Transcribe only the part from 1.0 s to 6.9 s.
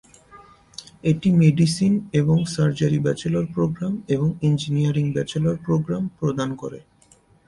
এটি মেডিসিন এবং surgery bachelor programme এবং ইঞ্জিনিয়ারিং ব্যাচেলর প্রদান করে।